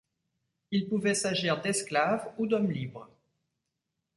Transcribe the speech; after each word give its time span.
Il 0.71 0.89
pouvait 0.89 1.13
s'agir 1.13 1.61
d'esclaves 1.61 2.33
ou 2.39 2.47
d'hommes 2.47 2.71
libres. 2.71 3.07